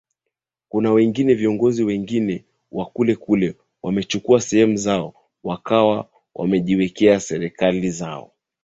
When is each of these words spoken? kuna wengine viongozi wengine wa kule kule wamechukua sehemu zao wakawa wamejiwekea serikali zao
kuna 0.69 0.91
wengine 0.91 1.33
viongozi 1.33 1.83
wengine 1.83 2.45
wa 2.71 2.85
kule 2.85 3.15
kule 3.15 3.55
wamechukua 3.83 4.41
sehemu 4.41 4.75
zao 4.75 5.13
wakawa 5.43 6.09
wamejiwekea 6.35 7.19
serikali 7.19 7.91
zao 7.91 8.31